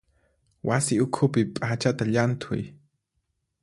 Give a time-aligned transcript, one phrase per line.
[0.67, 2.63] Wasi ukhupi p'achata llanthuy.